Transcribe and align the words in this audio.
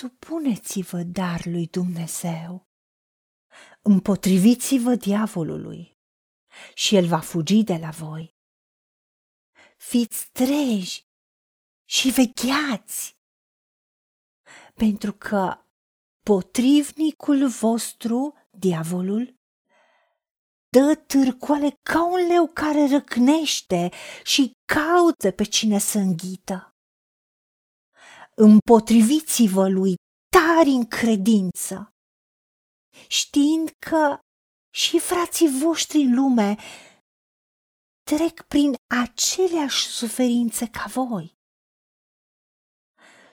Supuneți-vă 0.00 1.02
dar 1.02 1.46
lui 1.46 1.66
Dumnezeu. 1.66 2.68
Împotriviți-vă 3.82 4.94
diavolului 4.94 5.98
și 6.74 6.96
el 6.96 7.06
va 7.06 7.20
fugi 7.20 7.62
de 7.62 7.76
la 7.76 7.90
voi. 7.90 8.34
Fiți 9.76 10.30
treji 10.32 11.06
și 11.84 12.10
vegheați, 12.10 13.18
pentru 14.74 15.12
că 15.12 15.64
potrivnicul 16.24 17.48
vostru, 17.48 18.34
diavolul, 18.50 19.34
dă 20.68 20.94
târcoale 21.06 21.78
ca 21.82 22.04
un 22.04 22.26
leu 22.26 22.46
care 22.46 22.86
răcnește 22.86 23.90
și 24.24 24.52
caută 24.64 25.30
pe 25.30 25.44
cine 25.44 25.78
să 25.78 25.98
înghită. 25.98 26.69
Împotriviți-vă 28.42 29.68
lui 29.68 29.94
tari 30.36 30.68
în 30.68 30.86
credință, 30.86 31.88
știind 33.08 33.68
că 33.78 34.18
și 34.74 34.98
frații 34.98 35.48
voștri 35.62 36.00
în 36.00 36.14
lume 36.14 36.56
trec 38.02 38.42
prin 38.42 38.74
aceleași 39.04 39.86
suferințe 39.86 40.68
ca 40.68 40.84
voi. 40.86 41.38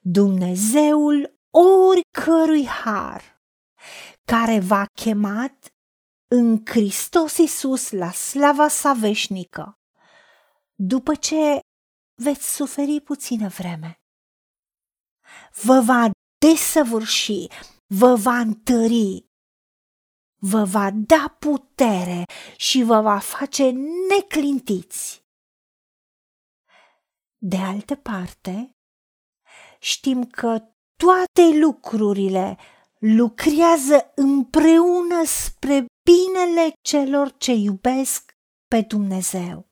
Dumnezeul 0.00 1.34
oricărui 1.88 2.66
har 2.66 3.40
care 4.24 4.60
v-a 4.60 4.84
chemat 4.94 5.68
în 6.30 6.62
Hristos 6.64 7.36
Iisus 7.36 7.90
la 7.90 8.10
slava 8.10 8.68
sa 8.68 8.92
veșnică, 8.92 9.78
după 10.74 11.14
ce 11.14 11.60
veți 12.22 12.54
suferi 12.54 13.00
puțină 13.00 13.48
vreme. 13.48 14.01
Vă 15.62 15.80
va 15.80 16.10
desăvârși, 16.38 17.46
vă 17.86 18.14
va 18.14 18.38
întări, 18.38 19.24
vă 20.36 20.64
va 20.64 20.90
da 20.90 21.36
putere 21.38 22.24
și 22.56 22.82
vă 22.82 23.00
va 23.00 23.18
face 23.18 23.70
neclintiți. 24.08 25.24
De 27.38 27.56
altă 27.56 27.94
parte, 27.94 28.70
știm 29.80 30.24
că 30.24 30.62
toate 30.96 31.58
lucrurile 31.58 32.58
lucrează 32.98 34.12
împreună 34.14 35.24
spre 35.24 35.86
binele 36.02 36.72
celor 36.80 37.36
ce 37.36 37.52
iubesc 37.52 38.32
pe 38.68 38.80
Dumnezeu. 38.80 39.70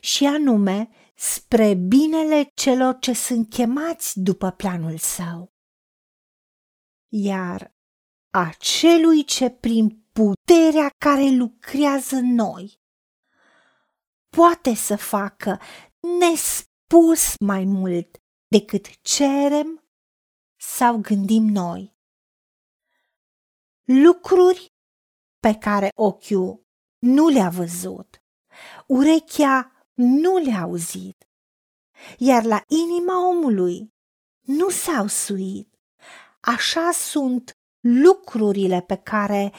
Și 0.00 0.24
anume, 0.24 0.88
spre 1.18 1.74
binele 1.74 2.50
celor 2.54 2.98
ce 2.98 3.12
sunt 3.12 3.50
chemați 3.50 4.20
după 4.20 4.50
planul 4.50 4.98
său. 4.98 5.54
Iar 7.08 7.74
acelui 8.30 9.24
ce 9.24 9.50
prin 9.50 10.04
puterea 10.12 10.90
care 10.98 11.30
lucrează 11.30 12.16
în 12.16 12.34
noi 12.34 12.80
poate 14.28 14.74
să 14.74 14.96
facă 14.96 15.60
nespus 16.18 17.34
mai 17.38 17.64
mult 17.64 18.16
decât 18.48 19.02
cerem 19.02 19.88
sau 20.56 20.98
gândim 20.98 21.44
noi. 21.44 21.96
Lucruri 23.84 24.72
pe 25.40 25.54
care 25.54 25.88
ochiul 25.94 26.66
nu 26.98 27.28
le-a 27.28 27.48
văzut, 27.48 28.22
urechea 28.86 29.75
nu 29.96 30.36
le-a 30.36 30.60
auzit, 30.60 31.28
iar 32.18 32.44
la 32.44 32.62
inima 32.66 33.28
omului 33.28 33.94
nu 34.40 34.68
s-au 34.68 35.06
suit. 35.06 35.74
Așa 36.40 36.90
sunt 36.90 37.58
lucrurile 37.80 38.82
pe 38.82 38.96
care 38.96 39.52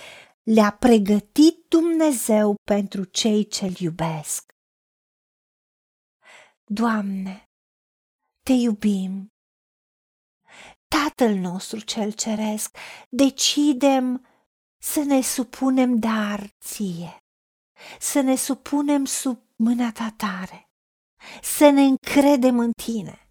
le-a 0.43 0.71
pregătit 0.71 1.65
Dumnezeu 1.67 2.55
pentru 2.63 3.03
cei 3.03 3.47
ce-L 3.47 3.75
iubesc. 3.77 4.51
Doamne, 6.63 7.49
te 8.43 8.53
iubim. 8.53 9.31
Tatăl 10.87 11.35
nostru 11.35 11.79
cel 11.79 12.11
ceresc, 12.11 12.77
decidem 13.09 14.27
să 14.77 14.99
ne 14.99 15.21
supunem 15.21 15.99
dar 15.99 16.55
ție, 16.59 17.17
să 17.99 18.21
ne 18.21 18.35
supunem 18.35 19.05
sub 19.05 19.46
mâna 19.63 19.91
ta 19.91 20.13
tare, 20.17 20.69
să 21.41 21.69
ne 21.69 21.81
încredem 21.81 22.59
în 22.59 22.71
tine 22.71 23.29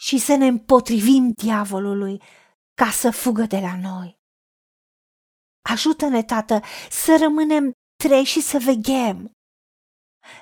și 0.00 0.18
să 0.18 0.34
ne 0.34 0.46
împotrivim 0.46 1.30
diavolului 1.30 2.22
ca 2.74 2.90
să 2.90 3.10
fugă 3.10 3.42
de 3.42 3.58
la 3.58 3.76
noi. 3.80 4.16
Ajută-ne, 5.68 6.22
Tată, 6.22 6.60
să 6.90 7.16
rămânem 7.20 7.72
trei 8.02 8.24
și 8.24 8.40
să 8.40 8.58
veghem, 8.58 9.30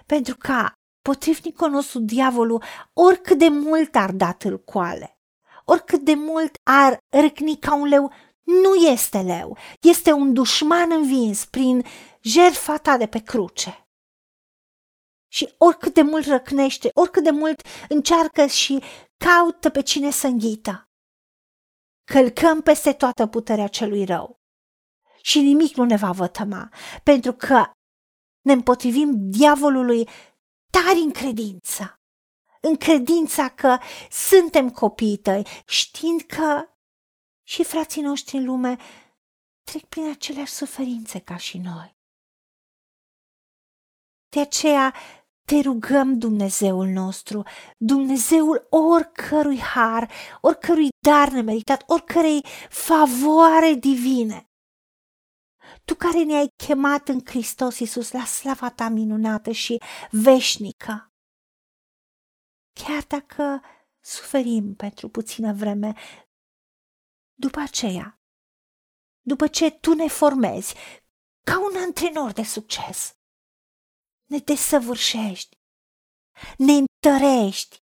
pentru 0.07 0.37
ca 0.37 0.73
potrivnicul 1.03 1.71
nostru, 1.71 1.99
diavolul, 1.99 2.63
oricât 2.93 3.39
de 3.39 3.49
mult 3.49 3.95
ar 3.95 4.13
da 4.13 4.33
tâlcoale, 4.33 5.19
oricât 5.65 6.01
de 6.01 6.15
mult 6.15 6.57
ar 6.63 6.99
răcni 7.17 7.59
ca 7.59 7.75
un 7.75 7.89
leu, 7.89 8.13
nu 8.43 8.75
este 8.75 9.23
leu, 9.23 9.57
este 9.81 10.13
un 10.13 10.33
dușman 10.33 10.91
învins 10.93 11.45
prin 11.45 11.85
jertfa 12.21 12.77
ta 12.77 12.97
de 12.97 13.07
pe 13.07 13.19
cruce. 13.19 13.86
Și 15.37 15.55
oricât 15.59 15.95
de 15.95 16.03
mult 16.03 16.27
răcnește, 16.27 16.91
oricât 16.95 17.25
de 17.25 17.31
mult 17.31 17.63
încearcă 17.89 18.47
și 18.47 18.83
caută 19.17 19.71
pe 19.71 19.83
cine 19.83 20.11
să 20.11 20.27
înghită, 20.27 20.91
călcăm 22.05 22.63
peste 22.63 22.93
toată 22.93 23.27
puterea 23.27 23.69
celui 23.69 24.05
rău. 24.05 24.41
Și 25.23 25.41
nimic 25.41 25.77
nu 25.77 25.85
ne 25.85 25.97
va 25.97 26.11
vătăma, 26.11 26.73
pentru 27.03 27.33
că 27.33 27.71
ne 28.41 28.53
împotrivim 28.53 29.31
diavolului 29.31 30.09
tari 30.71 30.99
în 30.99 31.11
credință, 31.11 32.01
în 32.61 32.77
credința 32.77 33.49
că 33.49 33.79
suntem 34.11 34.71
copiii 34.71 35.17
tăi, 35.17 35.47
știind 35.67 36.21
că 36.21 36.69
și 37.43 37.65
frații 37.65 38.03
noștri 38.03 38.37
în 38.37 38.45
lume 38.45 38.77
trec 39.63 39.85
prin 39.85 40.11
aceleași 40.11 40.53
suferințe 40.53 41.21
ca 41.21 41.37
și 41.37 41.59
noi. 41.59 41.97
De 44.29 44.41
aceea 44.41 44.95
te 45.47 45.61
rugăm, 45.61 46.19
Dumnezeul 46.19 46.87
nostru, 46.87 47.43
Dumnezeul 47.77 48.67
oricărui 48.71 49.59
har, 49.59 50.11
oricărui 50.41 50.89
dar 51.07 51.29
nemeritat, 51.29 51.83
oricărei 51.87 52.45
favoare 52.69 53.73
divine. 53.73 54.51
Tu 55.85 55.95
care 55.95 56.23
ne-ai 56.23 56.53
chemat 56.57 57.09
în 57.09 57.21
Hristos 57.25 57.79
Iisus 57.79 58.11
la 58.13 58.25
slava 58.25 58.71
ta 58.71 58.89
minunată 58.89 59.51
și 59.51 59.83
veșnică. 60.11 61.13
Chiar 62.73 63.05
dacă 63.07 63.63
suferim 64.01 64.75
pentru 64.75 65.09
puțină 65.09 65.53
vreme, 65.53 65.95
după 67.35 67.61
aceea, 67.61 68.21
după 69.21 69.47
ce 69.47 69.71
tu 69.71 69.95
ne 69.95 70.09
formezi 70.09 70.75
ca 71.45 71.61
un 71.61 71.83
antrenor 71.83 72.33
de 72.33 72.43
succes, 72.43 73.16
ne 74.27 74.39
desăvârșești, 74.39 75.57
ne 76.57 76.73
întărești, 76.73 77.85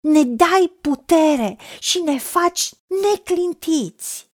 ne 0.00 0.22
dai 0.24 0.72
putere 0.80 1.58
și 1.78 1.98
ne 1.98 2.18
faci 2.18 2.70
neclintiți. 3.02 4.32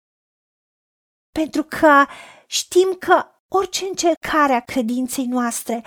Pentru 1.30 1.62
că 1.62 2.06
știm 2.46 2.96
că 2.98 3.24
orice 3.48 3.84
încercare 3.84 4.52
a 4.52 4.60
credinței 4.60 5.26
noastre 5.26 5.84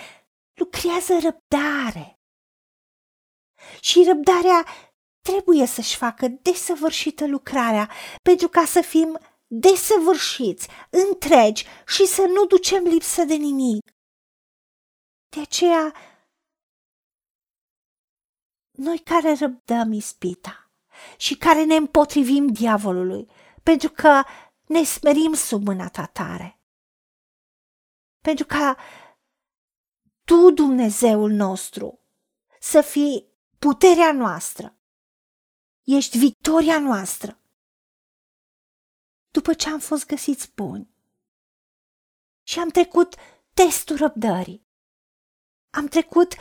lucrează 0.54 1.12
răbdare. 1.12 2.14
Și 3.80 4.04
răbdarea 4.06 4.66
trebuie 5.20 5.66
să-și 5.66 5.96
facă 5.96 6.28
desăvârșită 6.28 7.26
lucrarea 7.26 7.90
pentru 8.22 8.48
ca 8.48 8.64
să 8.64 8.80
fim 8.80 9.18
desăvârșiți, 9.46 10.68
întregi 10.90 11.66
și 11.86 12.06
să 12.06 12.22
nu 12.22 12.46
ducem 12.46 12.84
lipsă 12.84 13.24
de 13.24 13.34
nimic. 13.34 13.90
De 15.30 15.40
aceea, 15.40 15.94
noi 18.70 18.98
care 18.98 19.34
răbdăm 19.34 19.92
ispita 19.92 20.70
și 21.16 21.36
care 21.36 21.64
ne 21.64 21.74
împotrivim 21.74 22.46
diavolului, 22.52 23.30
pentru 23.62 23.90
că 23.90 24.22
ne 24.66 24.82
smerim 24.82 25.32
sub 25.34 25.66
mâna 25.66 25.88
ta 25.88 26.06
tare. 26.06 26.60
Pentru 28.20 28.46
ca 28.46 28.76
tu, 30.24 30.50
Dumnezeul 30.50 31.30
nostru, 31.30 32.00
să 32.60 32.80
fii 32.80 33.26
puterea 33.58 34.12
noastră, 34.12 34.76
ești 35.82 36.18
victoria 36.18 36.78
noastră. 36.78 37.38
După 39.30 39.54
ce 39.54 39.68
am 39.68 39.78
fost 39.78 40.06
găsiți 40.06 40.52
buni 40.54 40.90
și 42.42 42.58
am 42.58 42.68
trecut 42.68 43.14
testul 43.54 43.96
răbdării, 43.96 44.68
am 45.70 45.86
trecut 45.86 46.34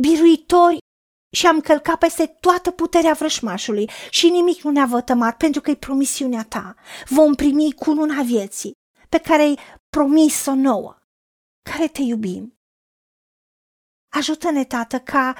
biruitori 0.00 0.78
și 1.36 1.46
am 1.46 1.60
călcat 1.60 1.98
peste 1.98 2.26
toată 2.26 2.70
puterea 2.70 3.12
vrășmașului 3.12 3.90
și 4.10 4.28
nimic 4.28 4.62
nu 4.62 4.70
ne-a 4.70 4.86
vătămat 4.86 5.36
pentru 5.36 5.60
că 5.60 5.70
e 5.70 5.74
promisiunea 5.76 6.44
ta. 6.44 6.74
Vom 7.08 7.34
primi 7.34 7.72
cununa 7.72 8.22
vieții 8.22 8.72
pe 9.08 9.18
care 9.18 9.42
ai 9.42 9.58
promis-o 9.88 10.54
nouă, 10.54 10.98
care 11.70 11.88
te 11.88 12.02
iubim. 12.02 12.58
Ajută-ne, 14.12 14.64
Tată, 14.64 15.00
ca 15.00 15.36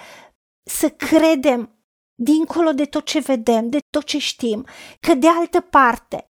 să 0.71 0.91
credem 0.91 1.79
dincolo 2.15 2.73
de 2.73 2.85
tot 2.85 3.05
ce 3.05 3.19
vedem, 3.19 3.71
de 3.71 3.79
tot 3.91 4.05
ce 4.05 4.19
știm, 4.19 4.67
că 5.01 5.15
de 5.15 5.29
altă 5.29 5.61
parte 5.61 6.29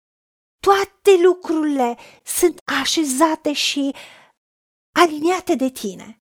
toate 0.61 1.23
lucrurile 1.23 1.97
sunt 2.25 2.61
așezate 2.81 3.53
și 3.53 3.95
aliniate 4.95 5.55
de 5.55 5.69
tine. 5.69 6.20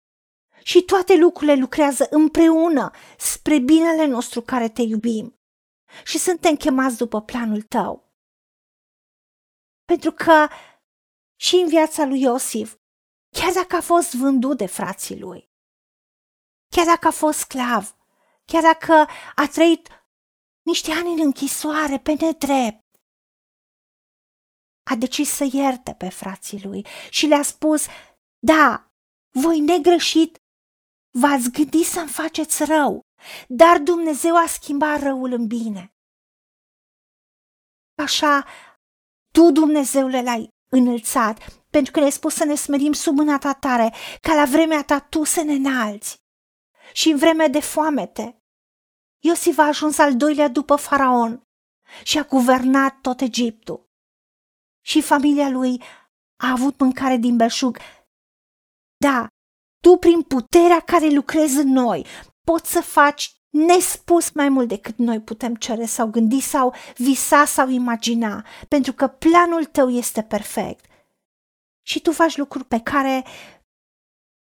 Și 0.64 0.82
toate 0.82 1.16
lucrurile 1.16 1.56
lucrează 1.56 2.08
împreună 2.10 2.92
spre 3.18 3.60
binele 3.60 4.06
nostru 4.06 4.42
care 4.42 4.70
te 4.70 4.82
iubim. 4.82 5.40
Și 6.04 6.18
suntem 6.18 6.56
chemați 6.56 6.98
după 6.98 7.22
planul 7.22 7.62
tău. 7.62 8.14
Pentru 9.86 10.12
că 10.12 10.48
și 11.40 11.56
în 11.56 11.68
viața 11.68 12.06
lui 12.06 12.22
Iosif, 12.22 12.76
chiar 13.30 13.54
dacă 13.54 13.76
a 13.76 13.82
fost 13.82 14.14
vândut 14.14 14.58
de 14.58 14.66
frații 14.66 15.20
lui, 15.20 15.50
chiar 16.76 16.86
dacă 16.86 17.08
a 17.08 17.12
fost 17.12 17.40
sclav, 17.40 17.96
chiar 18.46 18.62
dacă 18.62 19.08
a 19.36 19.48
trăit 19.48 19.88
niște 20.62 20.92
ani 20.92 21.12
în 21.14 21.20
închisoare 21.20 22.00
pe 22.00 22.14
nedrept, 22.20 22.88
a 24.92 24.96
decis 24.96 25.30
să 25.30 25.50
ierte 25.52 25.94
pe 25.94 26.10
frații 26.10 26.64
lui 26.64 26.86
și 27.10 27.26
le-a 27.26 27.42
spus, 27.42 27.86
da, 28.40 28.92
voi 29.30 29.60
negreșit 29.60 30.42
v-ați 31.12 31.52
gândit 31.52 31.86
să-mi 31.86 32.10
faceți 32.10 32.64
rău, 32.64 33.02
dar 33.48 33.78
Dumnezeu 33.78 34.36
a 34.36 34.46
schimbat 34.46 35.02
răul 35.02 35.32
în 35.32 35.48
bine. 35.48 35.94
Așa, 37.98 38.46
tu, 39.34 39.52
Dumnezeule, 39.52 40.22
l-ai 40.22 40.50
înălțat, 40.72 41.64
pentru 41.70 41.92
că 41.92 42.00
ne-ai 42.00 42.12
spus 42.12 42.34
să 42.34 42.46
ne 42.46 42.56
smerim 42.56 42.94
sub 42.94 43.16
mâna 43.16 43.38
ta 43.38 43.54
tare, 43.54 43.94
ca 44.22 44.34
la 44.34 44.46
vremea 44.46 44.84
ta 44.84 45.00
tu 45.00 45.24
să 45.24 45.42
ne 45.44 45.54
înalți. 45.54 46.18
Și 46.94 47.10
în 47.10 47.18
vremea 47.18 47.48
de 47.48 47.60
foamete, 47.60 48.40
Iosif 49.24 49.58
a 49.58 49.64
ajuns 49.64 49.98
al 49.98 50.18
doilea 50.18 50.48
după 50.48 50.76
faraon 50.76 51.44
și 52.04 52.18
a 52.18 52.24
guvernat 52.24 53.02
tot 53.02 53.22
Egiptul. 53.22 53.90
Și 54.86 55.02
familia 55.02 55.50
lui 55.50 55.84
a 56.44 56.52
avut 56.52 56.80
mâncare 56.80 57.18
din 57.18 57.38
belșug. 57.38 57.78
Da, 58.98 59.28
tu 59.82 59.96
prin 59.96 60.22
puterea 60.22 60.80
care 60.80 61.10
lucrezi 61.10 61.58
în 61.58 61.68
noi 61.68 62.06
poți 62.44 62.72
să 62.72 62.82
faci 62.82 63.40
nespus 63.50 64.32
mai 64.32 64.50
mult 64.50 64.68
decât 64.68 64.98
noi 64.98 65.22
putem 65.22 65.56
cere 65.56 65.86
sau 65.86 66.10
gândi 66.10 66.40
sau 66.40 66.76
visa 66.96 67.46
sau 67.46 67.70
imagina, 67.70 68.46
pentru 68.68 68.94
că 68.94 69.08
planul 69.08 69.66
tău 69.66 69.90
este 69.90 70.24
perfect. 70.24 70.86
Și 71.82 72.02
tu 72.02 72.12
faci 72.12 72.38
lucruri 72.38 72.66
pe 72.66 72.80
care 72.80 73.26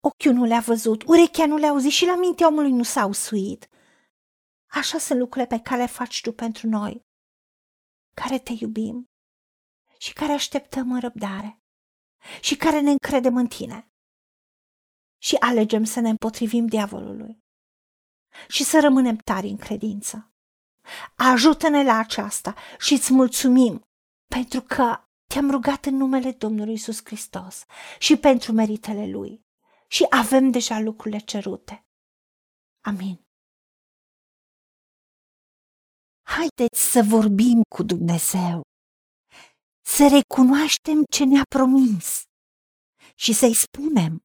ochiul 0.03 0.33
nu 0.33 0.43
le-a 0.43 0.59
văzut, 0.59 1.03
urechea 1.03 1.45
nu 1.45 1.57
le-a 1.57 1.69
auzit 1.69 1.91
și 1.91 2.05
la 2.05 2.15
mintea 2.15 2.47
omului 2.47 2.71
nu 2.71 2.83
s-a 2.83 3.05
usuit. 3.05 3.69
Așa 4.71 4.97
sunt 4.97 5.19
lucrurile 5.19 5.57
pe 5.57 5.61
care 5.63 5.81
le 5.81 5.87
faci 5.87 6.21
tu 6.21 6.33
pentru 6.33 6.67
noi, 6.67 7.05
care 8.13 8.39
te 8.39 8.53
iubim 8.59 9.09
și 9.97 10.13
care 10.13 10.31
așteptăm 10.31 10.91
în 10.91 10.99
răbdare 10.99 11.59
și 12.41 12.55
care 12.55 12.79
ne 12.79 12.91
încredem 12.91 13.35
în 13.35 13.47
tine 13.47 13.89
și 15.25 15.35
alegem 15.35 15.83
să 15.83 15.99
ne 15.99 16.09
împotrivim 16.09 16.67
diavolului 16.67 17.43
și 18.47 18.63
să 18.63 18.79
rămânem 18.79 19.15
tari 19.15 19.47
în 19.47 19.57
credință. 19.57 20.33
Ajută-ne 21.15 21.83
la 21.83 21.97
aceasta 21.97 22.55
și 22.79 22.93
îți 22.93 23.13
mulțumim 23.13 23.81
pentru 24.25 24.61
că 24.61 25.07
te-am 25.29 25.51
rugat 25.51 25.85
în 25.85 25.95
numele 25.95 26.31
Domnului 26.31 26.73
Isus 26.73 26.99
Hristos 27.03 27.65
și 27.99 28.17
pentru 28.17 28.51
meritele 28.51 29.07
Lui 29.07 29.41
și 29.87 30.05
avem 30.09 30.51
deja 30.51 30.79
lucrurile 30.79 31.19
cerute. 31.19 31.85
Amin. 32.83 33.25
Haideți 36.21 36.91
să 36.91 37.03
vorbim 37.07 37.61
cu 37.75 37.83
Dumnezeu, 37.83 38.61
să 39.85 40.07
recunoaștem 40.17 41.03
ce 41.11 41.23
ne-a 41.25 41.43
promis 41.49 42.21
și 43.15 43.33
să-i 43.33 43.53
spunem, 43.53 44.24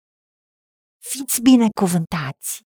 Fiți 1.03 1.41
binecuvântați! 1.41 2.70